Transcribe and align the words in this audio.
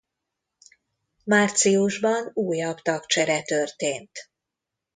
Márciusban 1.23 2.29
újabb 2.33 2.77
tagcsere 2.79 3.41
történt. 3.41 4.11